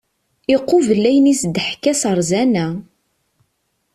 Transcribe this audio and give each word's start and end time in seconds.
Iqubel 0.53 1.03
ayen 1.09 1.31
i 1.33 1.33
as-d-teḥka 1.37 1.93
s 2.01 2.03
rẓana. 2.17 2.67